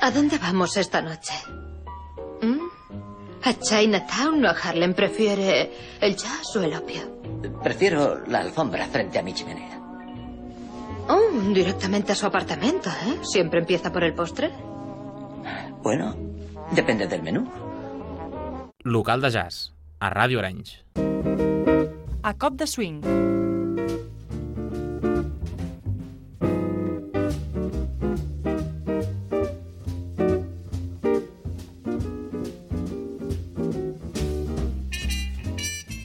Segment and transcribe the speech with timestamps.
[0.00, 1.32] ¿A dónde vamos esta noche?
[2.42, 2.58] ¿Mm?
[3.42, 4.94] ¿A Chinatown o a Harlem?
[4.94, 7.20] ¿Prefiere el jazz o el opio?
[7.62, 9.80] Prefiero la alfombra frente a mi chimenea.
[11.08, 13.18] Oh, directamente a su apartamento, ¿eh?
[13.22, 14.50] ¿Siempre empieza por el postre?
[15.82, 16.16] Bueno,
[16.72, 17.50] depende del menú.
[18.84, 20.84] Local de jazz, a Ràdio Orange.
[22.22, 23.33] A cop de swing.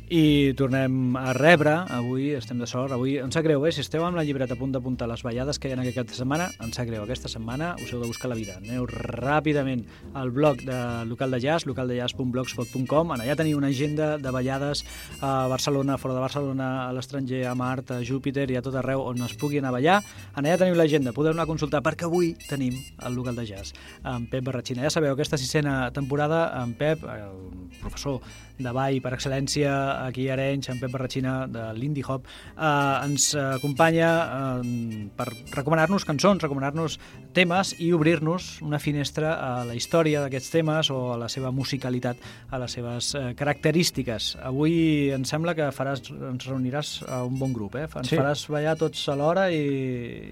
[0.09, 3.69] I tornem a rebre, avui estem de sort, avui em sap greu, eh?
[3.69, 6.47] si esteu amb la llibreta a punt d'apuntar les ballades que hi ha aquesta setmana,
[6.65, 8.55] em sap greu, aquesta setmana us heu de buscar la vida.
[8.57, 9.83] Aneu ràpidament
[10.17, 14.81] al blog de local de jazz, localdejazz.blogspot.com, allà teniu una agenda de ballades
[15.21, 19.05] a Barcelona, fora de Barcelona, a l'estranger, a Mart, a Júpiter i a tot arreu
[19.05, 19.99] on es pugui anar a ballar.
[20.33, 24.25] Allà teniu l'agenda, podeu anar a consultar, perquè avui tenim el local de jazz amb
[24.33, 24.87] Pep Barratxina.
[24.89, 28.23] Ja sabeu, aquesta sisena temporada, en Pep, el professor
[28.57, 33.33] de ball per excel·lència aquí a Arenys, en Pep Barratxina de l'Indie Hop, eh, ens
[33.35, 34.09] acompanya
[34.63, 36.99] eh, per recomanar-nos cançons, recomanar-nos
[37.33, 42.17] temes i obrir-nos una finestra a la història d'aquests temes o a la seva musicalitat,
[42.49, 44.35] a les seves eh, característiques.
[44.43, 47.87] Avui em sembla que faràs, ens reuniràs a un bon grup, eh?
[47.95, 48.17] Ens Sí.
[48.17, 49.59] faràs ballar tots alhora i,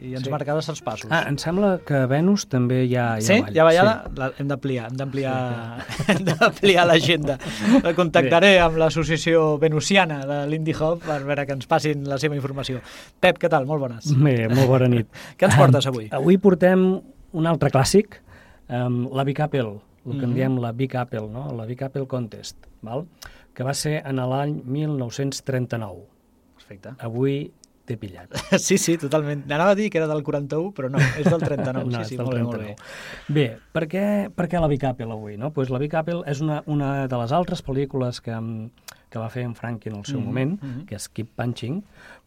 [0.09, 0.31] i ens Sí.
[0.33, 1.11] marcaràs els passos.
[1.11, 3.41] Ah, em sembla que a Venus també hi ha, hi ha Sí?
[3.41, 3.53] ball.
[3.55, 3.93] Hi ha ballada?
[4.15, 5.35] La, hem d'ampliar, hem d'ampliar
[6.07, 7.37] hem d'ampliar l'agenda.
[7.97, 12.79] Contactaré amb l'associació venusiana de l'Indie Hop per veure que ens passin la seva informació.
[13.19, 13.65] Pep, què tal?
[13.69, 14.11] Molt bones.
[14.17, 15.07] Bé, molt bona nit.
[15.37, 16.07] Què ens portes avui?
[16.11, 16.87] Avui portem
[17.33, 18.19] un altre clàssic,
[18.69, 20.35] um, la Big Apple, el que en Mhm.
[20.35, 21.51] diem la Big Apple, no?
[21.53, 23.05] la Big Apple Contest, val?
[23.53, 26.05] que va ser en l'any 1939.
[26.55, 26.89] Perfecte.
[26.99, 27.51] Avui
[27.87, 28.29] t'he pillat.
[28.59, 29.45] Sí, sí, totalment.
[29.47, 31.87] Anava a dir que era del 41, però no, és del 39.
[31.95, 32.75] No, sí, sí, molt bé, molt 39.
[32.75, 33.33] bé.
[33.39, 34.03] Bé, per què,
[34.35, 35.37] per què la Big Apple avui?
[35.39, 35.53] No?
[35.55, 38.35] Pues la Big Apple és una, una de les altres pel·lícules que,
[39.09, 40.85] que va fer en Frankie en el seu Mhm, moment, mhm.
[40.89, 41.77] que és Keep Punching,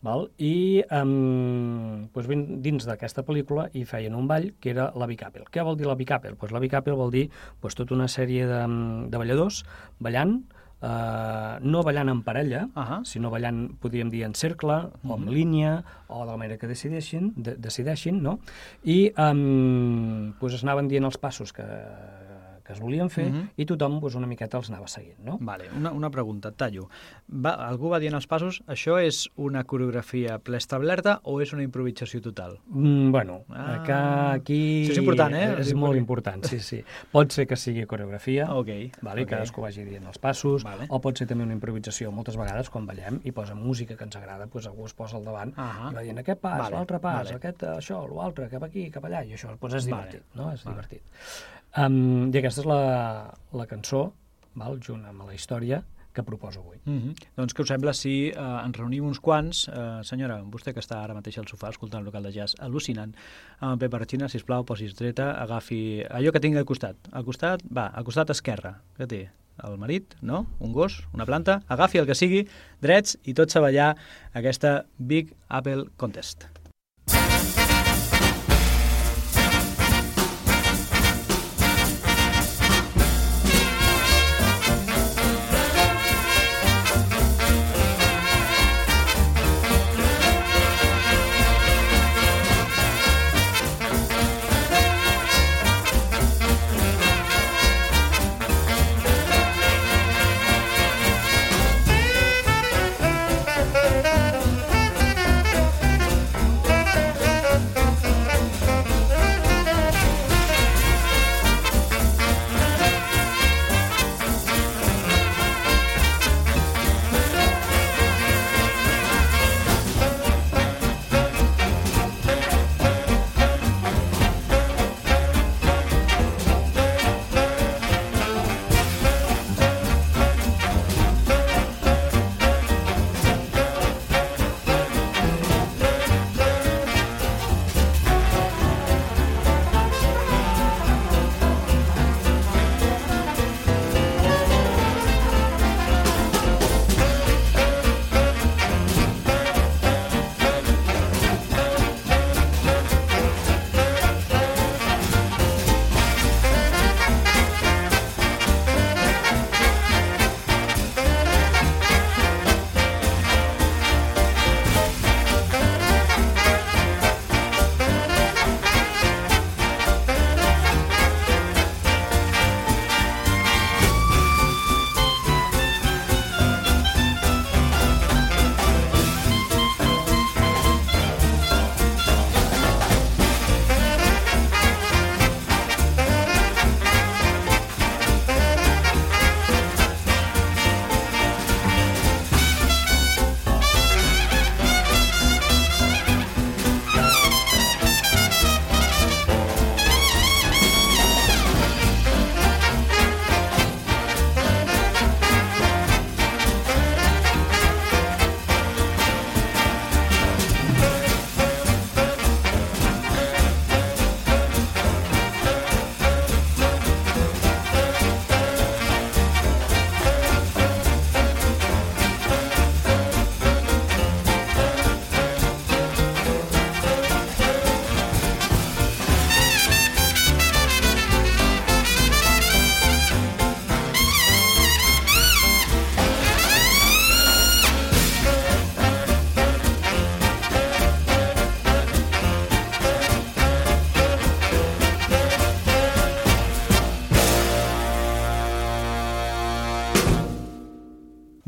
[0.02, 0.30] val?
[0.40, 5.20] i um, pues, ben- dins d'aquesta pel·lícula hi feien un ball que era la Big
[5.26, 5.44] Apple.
[5.52, 6.36] Què vol dir la Big Apple?
[6.40, 7.26] Pues la Big Apple vol dir
[7.60, 8.62] pues, tota una sèrie de,
[9.12, 9.64] de balladors
[10.00, 10.40] ballant,
[10.80, 13.04] Uh, no ballant en parella, uh -huh.
[13.04, 17.34] sinó ballant, podríem dir, en cercle, o en línia, o de la manera que decideixin,
[17.36, 18.40] de, decideixin no?
[18.84, 21.66] I um, pues es anaven dient els passos que,
[22.70, 23.48] que es volien fer Mhm.
[23.56, 25.18] i tothom pues, una miqueta els anava seguint.
[25.26, 25.38] No?
[25.40, 26.88] Vale, una, una pregunta, tallo.
[27.28, 32.20] Va, algú va dient els passos, això és una coreografia preestablerta o és una improvisació
[32.22, 32.58] total?
[32.68, 33.82] Mm, bueno, Ah.
[33.84, 34.84] que aquí...
[34.86, 35.56] Això és important, eh?
[35.60, 36.84] És molt important, sí, sí.
[37.10, 38.68] Pot ser que sigui coreografia, Ok,
[39.02, 39.28] vale, ok.
[39.28, 40.86] que cadascú vagi dient els passos, Vale.
[40.88, 42.12] o pot ser també una improvisació.
[42.12, 45.24] Moltes vegades, quan ballem i posa música que ens agrada, doncs algú es posa al
[45.24, 45.90] davant Ahà.
[45.90, 47.36] i va dient aquest pas, Vale, l'altre pas, vale.
[47.36, 50.06] aquest, això, l'altre, cap aquí, cap allà, i això doncs és Vale.
[50.10, 50.52] divertit, no?
[50.52, 51.02] És divertit.
[51.78, 52.82] Um, I aquesta és la,
[53.54, 54.08] la cançó,
[54.58, 56.78] val, junt amb la història, que proposo avui.
[56.84, 57.14] Mm -hmm.
[57.36, 59.68] Doncs què us sembla si eh, ens reunim uns quants?
[59.68, 63.14] Eh, senyora, vostè que està ara mateix al sofà escoltant el local de jazz al·lucinant,
[63.60, 66.96] amb Pep Archina, sisplau, posi's dreta, agafi allò que tingui al costat.
[67.12, 69.30] Al costat, va, al costat esquerre, que té?
[69.62, 70.46] El marit, no?
[70.58, 71.62] Un gos, una planta?
[71.68, 72.48] Agafi el que sigui,
[72.80, 73.96] drets, i tots a ballar
[74.32, 76.59] aquesta Big Apple Contest.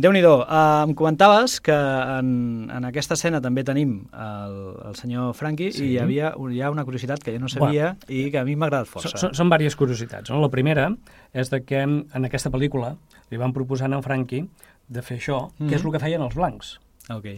[0.03, 0.33] Déu-n'hi-do.
[0.43, 2.31] Uh, em comentaves que en,
[2.75, 4.57] en aquesta escena també tenim el,
[4.89, 5.85] el senyor Franqui sí.
[5.85, 8.43] i hi havia hi ha una curiositat que jo no sabia bueno, i que a
[8.49, 9.13] mi m'ha agradat força.
[9.15, 10.33] Són, són diverses curiositats.
[10.33, 10.41] No?
[10.43, 10.89] La primera
[11.31, 12.97] és de que en aquesta pel·lícula
[13.31, 14.43] li van proposar a en Franqui
[14.89, 15.69] de fer això, mm -hmm.
[15.69, 16.81] que és el que feien els blancs.
[17.09, 17.29] Ok.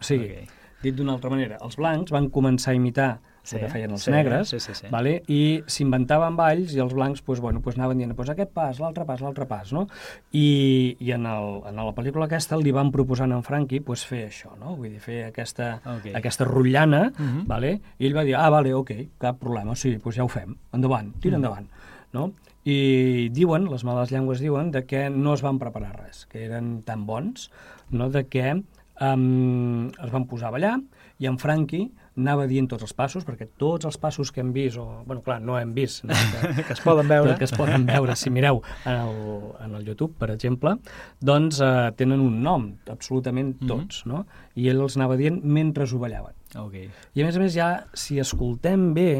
[0.00, 0.46] O sigui, okay.
[0.82, 4.10] dit d'una altra manera, els blancs van començar a imitar sí, que feien els sí,
[4.10, 4.86] negres, sí, sí, sí.
[4.90, 5.22] Vale?
[5.28, 9.04] i s'inventaven balls i els blancs pues, bueno, pues anaven dient pues, aquest pas, l'altre
[9.06, 9.86] pas, l'altre pas, no?
[10.32, 14.04] I, i en, el, en la pel·lícula aquesta li van proposar a en Franqui pues,
[14.06, 14.76] fer això, no?
[14.76, 16.12] Vull dir, fer aquesta, Okay.
[16.14, 17.40] aquesta rotllana, Mhm.
[17.40, 17.46] -huh.
[17.46, 17.80] vale?
[17.98, 21.14] i ell va dir, ah, vale, ok, cap problema, sí, pues ja ho fem, endavant,
[21.20, 21.44] tira Mhm.
[21.44, 21.66] endavant,
[22.12, 22.32] no?
[22.64, 26.82] I diuen, les males llengües diuen, de que no es van preparar res, que eren
[26.82, 27.50] tan bons,
[27.90, 28.62] no?, de que
[29.00, 30.80] um, es van posar a ballar
[31.18, 34.76] i en Franqui anava dient tots els passos, perquè tots els passos que hem vist,
[34.78, 37.34] o, bueno, clar, no hem vist, no, que, que es poden veure.
[37.40, 39.18] que es poden veure, si mireu en el,
[39.64, 40.76] en el YouTube, per exemple,
[41.20, 43.68] doncs eh, tenen un nom, absolutament Mhm.
[43.68, 44.26] tots, no?
[44.54, 46.34] I ell els anava dient mentre ho ballaven.
[46.60, 46.74] Ok.
[47.14, 49.10] I a més a més ja, si escoltem bé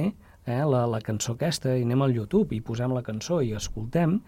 [0.46, 4.20] eh, la, la cançó aquesta i anem al YouTube i posem la cançó i escoltem,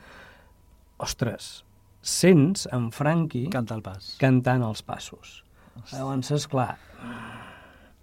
[1.03, 1.65] ostres,
[2.03, 4.17] sents en Franqui Canta el pas.
[4.21, 5.43] cantant els passos.
[5.93, 6.77] Llavors, esclar,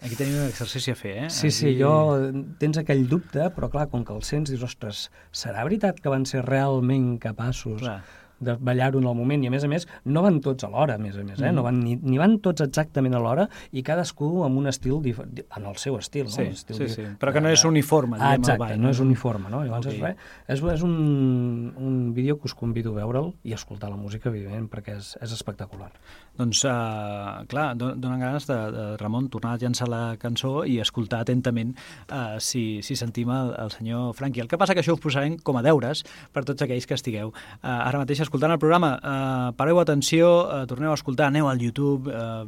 [0.02, 1.30] Aquí tenim un exercici a fer, eh?
[1.30, 2.32] sí, sí, Aquí- jo
[2.62, 6.24] tens aquell dubte, però clar, com que el sents, dius, ostres, serà veritat que van
[6.26, 7.98] ser realment capaços Clar.
[8.40, 11.02] De ballar-ho en el moment, i a més a més, no van tots alhora, a
[11.02, 11.52] més a més, eh?
[11.52, 15.76] no van, ni, ni van tots exactament alhora, i cadascú amb un estil, en el
[15.78, 16.32] seu estil, no?
[16.38, 17.08] Sí, Estil sí, sí.
[17.20, 18.90] Però que no és uniforme, Ah, exacte, ball, no no?
[18.96, 19.64] és uniforme, no?
[19.64, 19.94] Llavors Ok.
[19.94, 20.16] és, res,
[20.48, 24.30] és, és un, un vídeo que us convido a veure'l i a escoltar la música,
[24.30, 25.92] evidentment, perquè és, és espectacular.
[26.40, 30.78] Doncs, uh, clar, don- donen ganes de, de Ramon tornar a llançar la cançó i
[30.80, 31.74] escoltar atentament
[32.12, 34.40] uh, si, si sentim el, el senyor Franqui.
[34.44, 37.34] El que passa que això ho posarem com a deures per tots aquells que estigueu
[37.34, 38.92] uh, ara mateix escoltant el programa.
[39.02, 42.44] Uh, pareu atenció, uh, torneu a escoltar, aneu al YouTube, uh,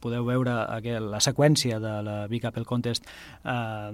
[0.00, 3.04] podeu veure aquel, la seqüència de la Big Apple Contest
[3.44, 3.92] uh,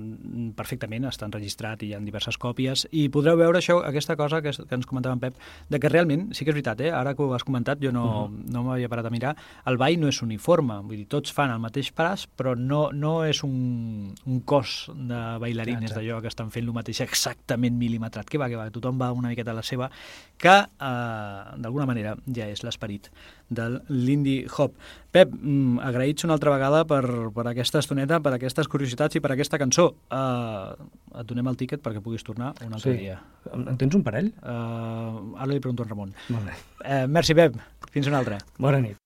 [0.55, 4.53] perfectament, està enregistrat i hi ha diverses còpies, i podreu veure això, aquesta cosa que,
[4.55, 6.93] que ens comentava en Pep, de que realment, sí que és veritat, eh?
[6.95, 9.35] ara que ho has comentat, jo no, no m'havia parat a mirar,
[9.67, 13.17] el ball no és uniforme, vull dir, tots fan el mateix pas, però no, no
[13.27, 15.99] és un, un cos de bailarines Exacte.
[15.99, 19.35] d'allò que estan fent el mateix exactament mil·limetrat, que va, que va, tothom va una
[19.35, 19.91] miqueta a la seva,
[20.39, 21.24] que eh,
[21.57, 23.11] d'alguna manera ja és l'esperit
[23.49, 24.75] del Lindy Hop.
[25.15, 27.05] Pep, mm, agraïts una altra vegada per,
[27.35, 29.91] per aquesta estoneta, per aquestes curiositats i per aquesta cançó.
[30.11, 30.89] Uh,
[31.21, 33.21] et donem el tíquet perquè puguis tornar un altre dia.
[33.53, 34.33] En en tens un parell?
[34.43, 36.15] Uh, ara li pregunto a en Ramon.
[36.35, 36.59] Molt bé.
[36.85, 37.59] Uh, merci, Pep.
[37.95, 38.41] Fins una altra.
[38.59, 38.99] Bona nit.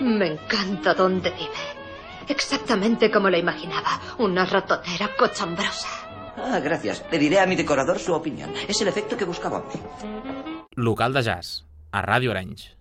[0.00, 1.66] Me encanta donde vive.
[2.28, 4.00] Exactamente como lo imaginaba.
[4.18, 5.88] Una ratonera cochambrosa.
[6.36, 7.04] Ah, gracias.
[7.10, 8.52] Le diré a mi decorador su opinión.
[8.68, 9.74] Es el efecto que buscábamos.
[10.76, 12.76] Local de jazz, a Ràdio Arenys.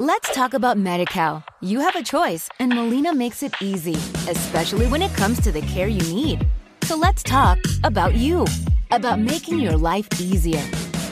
[0.00, 1.44] Let's talk about MediCal.
[1.60, 3.94] You have a choice, and Molina makes it easy,
[4.28, 6.44] especially when it comes to the care you need.
[6.82, 8.44] So let's talk about you,
[8.90, 10.62] about making your life easier,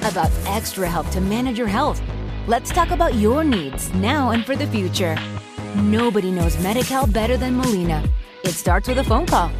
[0.02, 2.02] about extra help to manage your health.
[2.48, 5.16] Let's talk about your needs now and for the future.
[5.76, 8.02] Nobody knows MediCal better than Molina.
[8.42, 9.50] It starts with a phone call.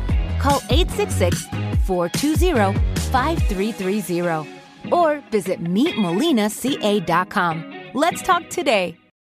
[0.40, 1.46] Call 866
[1.86, 2.78] 420
[3.10, 4.48] 5330
[4.90, 7.74] or visit meetmolinaca.com.
[7.94, 9.01] Let's talk today.